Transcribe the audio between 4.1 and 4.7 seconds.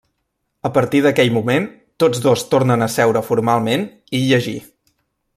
i llegir.